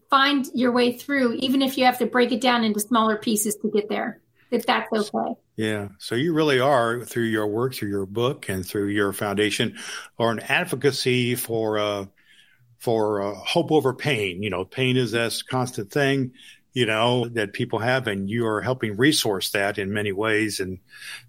[0.10, 3.56] find your way through even if you have to break it down into smaller pieces
[3.56, 5.36] to get there if that's okay.
[5.58, 5.90] Yeah.
[6.00, 9.78] So you really are through your work through your book and through your foundation
[10.18, 12.06] or an advocacy for uh
[12.80, 14.42] for uh, hope over pain.
[14.42, 16.32] You know pain is this constant thing
[16.74, 20.80] you know, that people have, and you are helping resource that in many ways and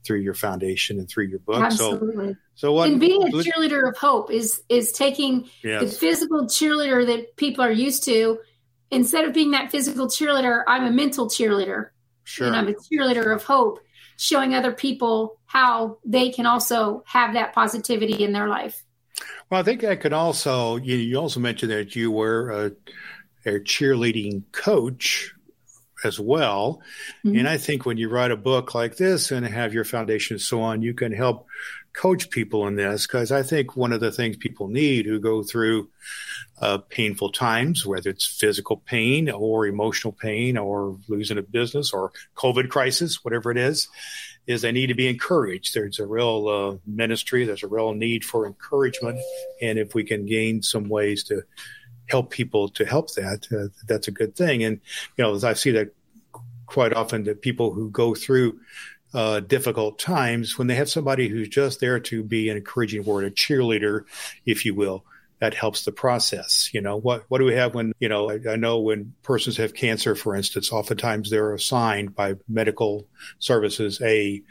[0.04, 1.62] through your foundation and through your book.
[1.62, 2.34] Absolutely.
[2.34, 5.80] So, so what, and being a cheerleader of hope is is taking yes.
[5.82, 8.38] the physical cheerleader that people are used to.
[8.90, 11.90] Instead of being that physical cheerleader, I'm a mental cheerleader.
[12.24, 12.46] Sure.
[12.46, 13.80] And I'm a cheerleader of hope,
[14.16, 18.84] showing other people how they can also have that positivity in their life.
[19.48, 22.72] Well, I think I could also, you, you also mentioned that you were a
[23.46, 25.34] a cheerleading coach
[26.04, 26.80] as well.
[27.24, 27.38] Mm-hmm.
[27.38, 30.40] And I think when you write a book like this and have your foundation and
[30.40, 31.46] so on, you can help
[31.92, 35.42] coach people in this because I think one of the things people need who go
[35.42, 35.88] through
[36.60, 42.12] uh, painful times, whether it's physical pain or emotional pain or losing a business or
[42.36, 43.88] COVID crisis, whatever it is,
[44.46, 45.74] is they need to be encouraged.
[45.74, 49.18] There's a real uh, ministry, there's a real need for encouragement.
[49.60, 51.42] And if we can gain some ways to
[52.10, 54.64] help people to help that, uh, that's a good thing.
[54.64, 54.80] And,
[55.16, 55.94] you know, as I see that
[56.66, 58.60] quite often that people who go through
[59.12, 63.24] uh, difficult times, when they have somebody who's just there to be an encouraging word,
[63.24, 64.04] a cheerleader,
[64.46, 65.04] if you will,
[65.40, 66.70] that helps the process.
[66.72, 69.56] You know, what, what do we have when, you know, I, I know when persons
[69.56, 73.06] have cancer, for instance, oftentimes they're assigned by medical
[73.38, 74.42] services a,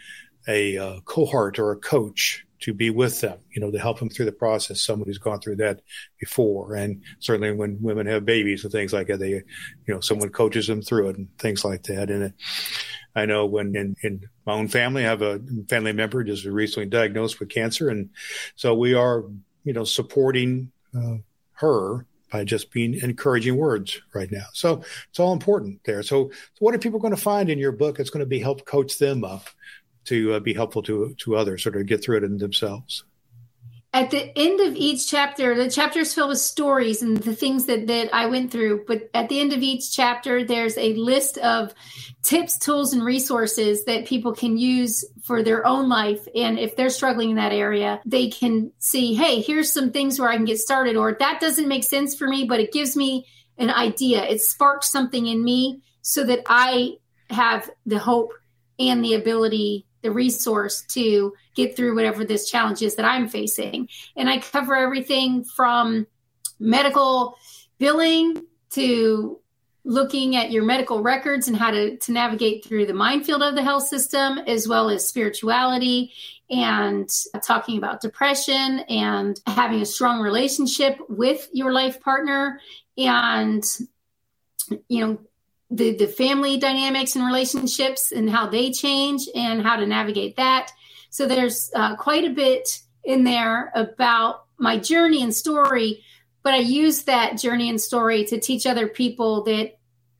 [0.47, 4.09] a uh, cohort or a coach to be with them, you know, to help them
[4.09, 4.81] through the process.
[4.81, 5.81] Someone who's gone through that
[6.19, 9.43] before, and certainly when women have babies and things like that, they, you
[9.87, 12.09] know, someone coaches them through it and things like that.
[12.09, 12.33] And
[13.15, 16.89] I know when in, in my own family, I have a family member just recently
[16.89, 18.09] diagnosed with cancer, and
[18.55, 19.23] so we are,
[19.63, 21.17] you know, supporting uh,
[21.53, 24.45] her by just being encouraging words right now.
[24.53, 26.03] So it's all important there.
[26.03, 28.39] So, so what are people going to find in your book that's going to be
[28.39, 29.49] help coach them up
[30.09, 33.03] to uh, be helpful to to others or to get through it in themselves.
[33.91, 37.65] At the end of each chapter the chapter is filled with stories and the things
[37.65, 41.39] that, that i went through but at the end of each chapter there's a list
[41.39, 41.73] of
[42.21, 46.27] tips tools and resources that people can use for their own life.
[46.35, 50.29] And if they're struggling in that area they can see hey here's some things where
[50.29, 53.25] i can get started or that doesn't make sense for me but it gives me
[53.57, 54.23] an idea.
[54.23, 56.93] It sparks something in me so that i
[57.29, 58.33] have the hope
[58.79, 63.89] and the ability the resource to get through whatever this challenge is that I'm facing.
[64.15, 66.07] And I cover everything from
[66.59, 67.35] medical
[67.77, 69.39] billing to
[69.83, 73.63] looking at your medical records and how to, to navigate through the minefield of the
[73.63, 76.11] health system, as well as spirituality
[76.49, 77.09] and
[77.43, 82.59] talking about depression and having a strong relationship with your life partner
[82.97, 83.63] and
[84.87, 85.19] you know
[85.69, 90.71] the the family dynamics and relationships and how they change and how to navigate that.
[91.09, 96.03] So there's uh, quite a bit in there about my journey and story,
[96.43, 99.77] but I use that journey and story to teach other people that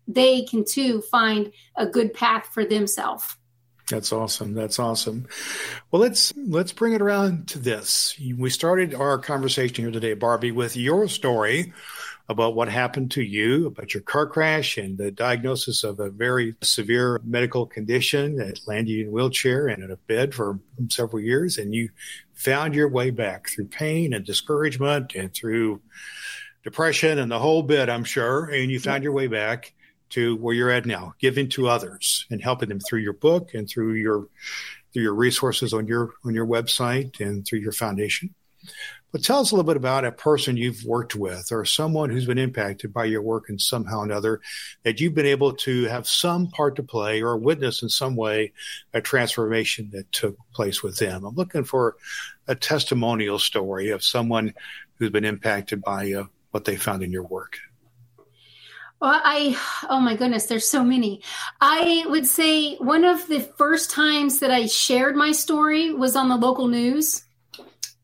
[0.08, 3.36] they can too find a good path for themselves.
[3.90, 4.54] That's awesome.
[4.54, 5.28] That's awesome.
[5.90, 8.16] Well, let's let's bring it around to this.
[8.38, 11.74] We started our conversation here today, Barby, with your story
[12.30, 16.56] about what happened to you, about your car crash and the diagnosis of a very
[16.62, 21.22] severe medical condition that landed you in a wheelchair and in a bed for several
[21.22, 21.58] years.
[21.58, 21.90] And you
[22.34, 25.82] found your way back through pain and discouragement and through
[26.64, 28.46] depression and the whole bit, I'm sure.
[28.46, 29.74] And you found your way back
[30.10, 33.68] to where you're at now, giving to others and helping them through your book and
[33.68, 34.28] through your
[34.94, 38.34] through your resources on your on your website and through your foundation.
[39.12, 42.28] But tell us a little bit about a person you've worked with or someone who's
[42.28, 44.42] been impacted by your work in somehow or another
[44.84, 48.54] that you've been able to have some part to play or witness in some way
[48.94, 51.26] a transformation that took place with them.
[51.26, 51.96] I'm looking for
[52.48, 54.54] a testimonial story of someone
[54.96, 57.58] who's been impacted by uh, what they found in your work.
[59.02, 59.58] Well, I,
[59.90, 61.24] oh my goodness, there's so many.
[61.62, 66.28] I would say one of the first times that I shared my story was on
[66.28, 67.24] the local news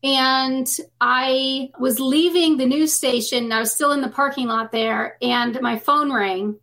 [0.02, 0.68] And
[1.00, 3.50] I was leaving the news station.
[3.50, 6.58] I was still in the parking lot there, and my phone rang.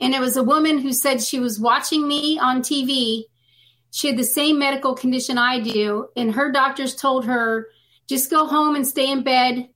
[0.00, 3.24] And it was a woman who said she was watching me on TV.
[3.90, 7.68] She had the same medical condition I do, and her doctors told her
[8.08, 9.68] just go home and stay in bed,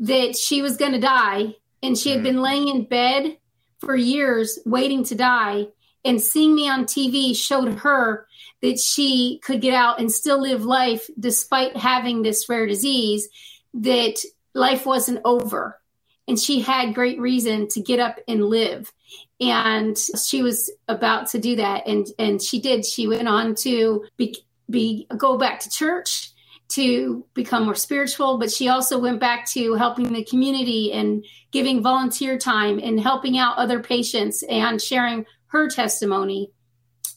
[0.00, 1.54] that she was going to die.
[1.82, 2.24] And she had mm.
[2.24, 3.38] been laying in bed
[3.78, 5.68] for years waiting to die.
[6.04, 8.26] And seeing me on TV showed her
[8.62, 13.28] that she could get out and still live life despite having this rare disease,
[13.74, 14.16] that
[14.54, 15.80] life wasn't over.
[16.28, 18.92] And she had great reason to get up and live.
[19.40, 21.88] And she was about to do that.
[21.88, 22.84] And, and she did.
[22.84, 24.36] She went on to be,
[24.68, 26.30] be go back to church
[26.70, 31.82] to become more spiritual, but she also went back to helping the community and giving
[31.82, 36.52] volunteer time and helping out other patients and sharing her testimony.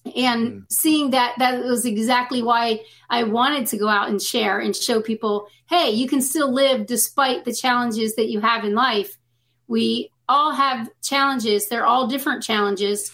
[0.06, 0.64] And mm.
[0.70, 5.02] seeing that, that was exactly why I wanted to go out and share and show
[5.02, 9.18] people hey, you can still live despite the challenges that you have in life.
[9.68, 13.12] We all have challenges, they're all different challenges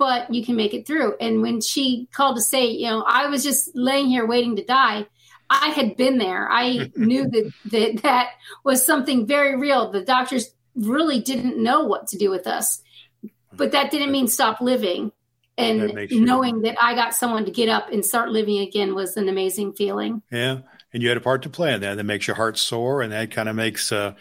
[0.00, 1.14] but you can make it through.
[1.20, 4.64] And when she called to say, you know, I was just laying here waiting to
[4.64, 5.06] die,
[5.50, 6.48] I had been there.
[6.50, 8.28] I knew that, that that
[8.64, 9.90] was something very real.
[9.90, 12.80] The doctors really didn't know what to do with us,
[13.52, 15.12] but that didn't mean stop living.
[15.60, 19.16] And that knowing that I got someone to get up and start living again was
[19.16, 20.22] an amazing feeling.
[20.30, 20.60] Yeah
[20.92, 21.96] and you had a part to play in that.
[21.96, 24.14] That makes your heart sore, and that kind of makes uh,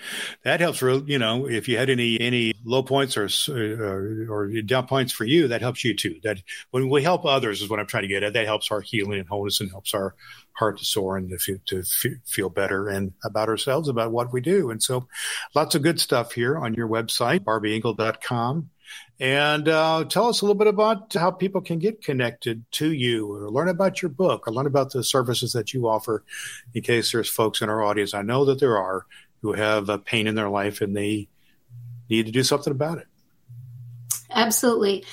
[0.43, 0.81] that helps.
[0.81, 5.11] Real, you know, if you had any any low points or, or, or down points
[5.11, 6.19] for you, that helps you too.
[6.23, 8.33] That when we help others is what I'm trying to get at.
[8.33, 10.15] That helps our healing and wholeness, and helps our
[10.53, 11.83] heart to soar and to feel, to
[12.25, 14.69] feel better and about ourselves, about what we do.
[14.69, 15.07] And so,
[15.55, 18.69] lots of good stuff here on your website, barbyingle.com.
[19.19, 23.33] And uh, tell us a little bit about how people can get connected to you
[23.33, 26.23] or learn about your book or learn about the services that you offer
[26.73, 28.13] in case there's folks in our audience.
[28.13, 29.05] I know that there are
[29.41, 31.27] who have a pain in their life and they
[32.09, 33.07] need to do something about it.
[34.31, 35.03] Absolutely.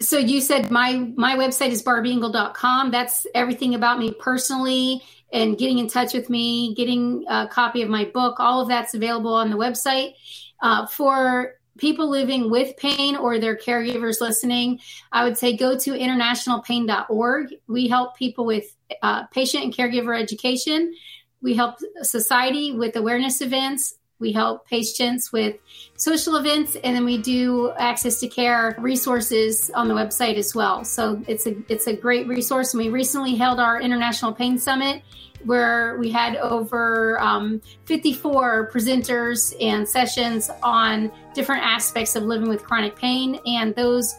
[0.00, 2.90] So you said my my website is barbyingle.com.
[2.90, 5.02] That's everything about me personally
[5.32, 8.38] and getting in touch with me, getting a copy of my book.
[8.38, 10.14] All of that's available on the website.
[10.60, 14.80] Uh, for people living with pain or their caregivers listening,
[15.12, 17.54] I would say go to internationalpain.org.
[17.68, 20.94] We help people with uh, patient and caregiver education.
[21.42, 23.94] We help society with awareness events.
[24.18, 25.56] We help patients with
[25.96, 30.84] social events, and then we do access to care resources on the website as well.
[30.84, 32.72] So it's a it's a great resource.
[32.72, 35.02] And we recently held our International Pain Summit
[35.44, 42.64] where we had over um, 54 presenters and sessions on different aspects of living with
[42.64, 43.38] chronic pain.
[43.46, 44.14] And those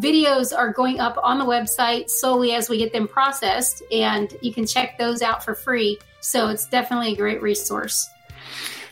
[0.00, 4.52] videos are going up on the website solely as we get them processed, and you
[4.52, 5.98] can check those out for free.
[6.20, 8.08] So it's definitely a great resource.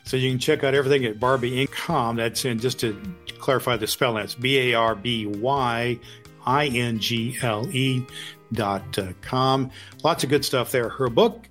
[0.04, 2.16] So you can check out everything at barbyingle.com.
[2.16, 3.00] That's in just to
[3.38, 4.22] clarify the spelling.
[4.22, 5.98] That's B A R B Y
[6.46, 8.04] I N G L E
[8.52, 9.70] dot uh, com.
[10.02, 10.88] Lots of good stuff there.
[10.88, 11.48] Her book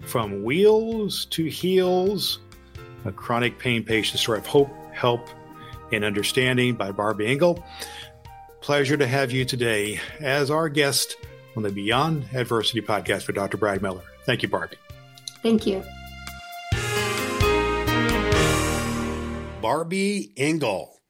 [0.00, 2.38] from Wheels to Heals,
[3.04, 5.28] a chronic pain patient story of hope, help,
[5.92, 7.64] and understanding by Barby Ingle.
[8.60, 11.16] Pleasure to have you today as our guest
[11.56, 13.56] on the Beyond Adversity podcast with Dr.
[13.56, 14.02] Brad Miller.
[14.24, 14.76] Thank you, Barby.
[15.42, 15.84] Thank you.
[19.66, 21.00] Barby Ingle,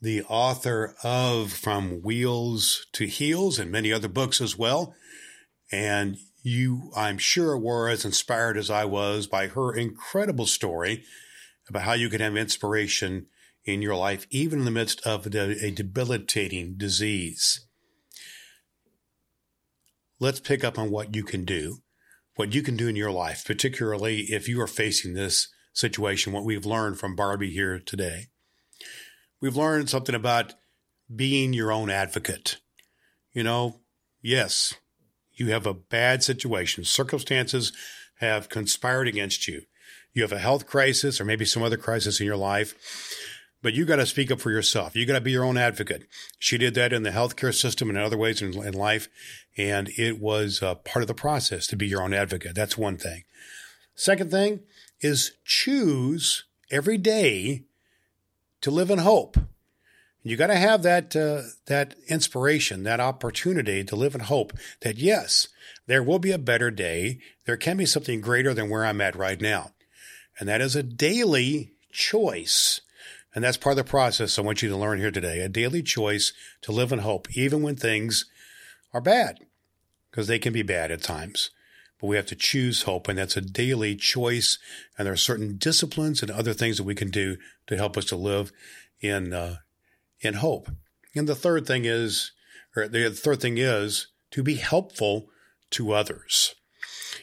[0.00, 4.94] the author of From Wheels to Heals and many other books as well.
[5.70, 11.04] And you, I'm sure, were as inspired as I was by her incredible story
[11.68, 13.26] about how you can have inspiration
[13.66, 17.66] in your life, even in the midst of a debilitating disease.
[20.18, 21.82] Let's pick up on what you can do,
[22.36, 26.44] what you can do in your life, particularly if you are facing this situation, what
[26.44, 28.26] we've learned from Barby here today.
[29.40, 30.54] We've learned something about
[31.14, 32.58] being your own advocate.
[33.32, 33.80] You know,
[34.20, 34.74] yes,
[35.32, 36.84] you have a bad situation.
[36.84, 37.72] Circumstances
[38.20, 39.62] have conspired against you.
[40.12, 42.74] You have a health crisis or maybe some other crisis in your life,
[43.62, 44.94] but you got to speak up for yourself.
[44.94, 46.06] You got to be your own advocate.
[46.38, 49.08] She did that in the healthcare system and in other ways in, in life.
[49.56, 52.54] And it was uh, part of the process to be your own advocate.
[52.54, 53.24] That's one thing.
[53.94, 54.60] Second thing
[55.02, 57.64] is choose every day
[58.62, 59.36] to live in hope.
[60.22, 64.96] You got to have that uh, that inspiration, that opportunity to live in hope that
[64.96, 65.48] yes,
[65.86, 67.18] there will be a better day.
[67.44, 69.72] There can be something greater than where I'm at right now,
[70.38, 72.80] and that is a daily choice.
[73.34, 75.40] And that's part of the process I want you to learn here today.
[75.40, 78.26] A daily choice to live in hope, even when things
[78.92, 79.38] are bad,
[80.10, 81.50] because they can be bad at times.
[82.02, 83.08] But we have to choose hope.
[83.08, 84.58] And that's a daily choice.
[84.98, 87.36] And there are certain disciplines and other things that we can do
[87.68, 88.52] to help us to live
[89.00, 89.58] in, uh,
[90.20, 90.68] in hope.
[91.14, 92.32] And the third thing is,
[92.76, 95.28] or the third thing is to be helpful
[95.70, 96.56] to others.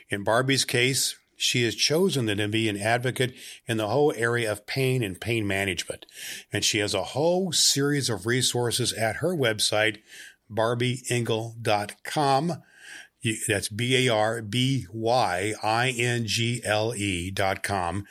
[0.09, 3.33] In Barby's case, she has chosen to be an advocate
[3.67, 6.05] in the whole area of pain and pain management.
[6.53, 9.99] And she has a whole series of resources at her website,
[13.23, 13.35] barbyingle.com.
[13.47, 18.05] That's B A R B Y I N G L E dot com.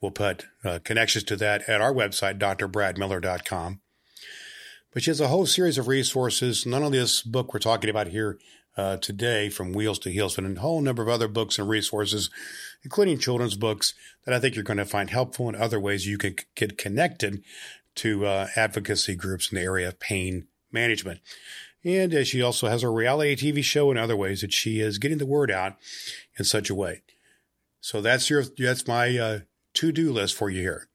[0.00, 3.80] We'll put uh, connections to that at our website, drbradmiller.com.
[4.92, 6.66] But she has a whole series of resources.
[6.66, 8.38] None of this book we're talking about here
[8.76, 12.30] uh, today, From Wheels to Heals, but a whole number of other books and resources
[12.84, 13.94] including children's books
[14.24, 17.42] that I think you're going to find helpful in other ways you can get connected
[17.96, 21.20] to uh, advocacy groups in the area of pain management.
[21.84, 24.98] And uh, she also has a reality TV show and other ways that she is
[24.98, 25.76] getting the word out
[26.38, 27.02] in such a way.
[27.80, 29.38] So that's your that's my uh,
[29.74, 30.88] to-do list for you here.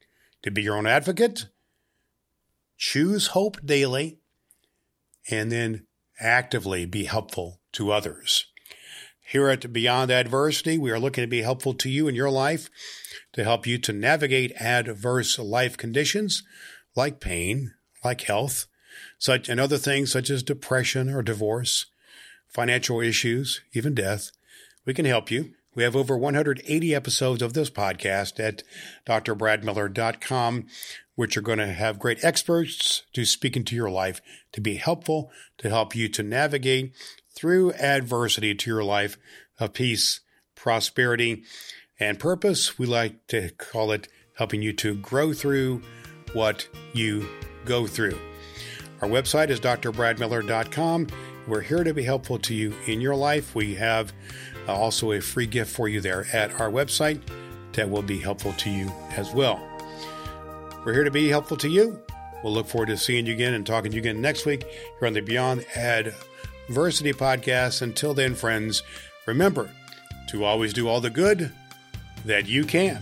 [0.44, 1.48] To be your own advocate,
[2.78, 4.20] choose hope daily,
[5.30, 5.86] and then
[6.20, 8.46] actively be helpful to others.
[9.22, 12.70] Here at Beyond Adversity, we are looking to be helpful to you in your life
[13.34, 16.44] to help you to navigate adverse life conditions
[16.96, 17.74] like pain,
[18.06, 18.68] like health,
[19.18, 21.88] such and other things such as depression or divorce,
[22.48, 24.32] financial issues, even death.
[24.86, 25.54] We can help you.
[25.76, 28.64] We have over 180 episodes of this podcast at
[29.06, 30.66] drbradmiller.com,
[31.16, 34.20] which are going to have great experts to speak into your life
[34.54, 36.96] to be helpful, to help you to navigate
[37.30, 39.18] through adversity to your life
[39.60, 40.22] of peace,
[40.56, 41.44] prosperity,
[42.00, 42.80] and purpose.
[42.80, 45.84] We like to call it helping you to grow through
[46.34, 47.28] what you
[47.66, 48.18] go through.
[49.02, 51.08] Our website is drbradmiller.com.
[51.48, 53.56] We're here to be helpful to you in your life.
[53.56, 54.12] We have
[54.68, 57.22] uh, also a free gift for you there at our website
[57.74, 59.62] that will be helpful to you as well.
[60.84, 62.02] We're here to be helpful to you.
[62.44, 65.08] We'll look forward to seeing you again and talking to you again next week here
[65.08, 66.14] on the Beyond Ad
[66.70, 67.82] Versity Podcast.
[67.82, 68.84] Until then, friends,
[69.26, 69.70] remember
[70.30, 71.52] to always do all the good
[72.26, 73.02] that you can.